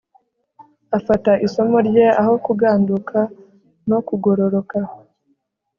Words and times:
Afata 0.97 1.31
isomo 1.45 1.77
rye 1.87 2.07
aho 2.21 2.33
kuganduka 2.45 3.17
no 3.89 3.97
kugororoka 4.07 4.77